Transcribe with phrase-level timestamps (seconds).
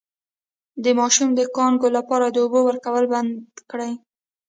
[0.83, 3.33] د ماشوم د کانګو لپاره د اوبو ورکول بند
[3.71, 3.93] کړئ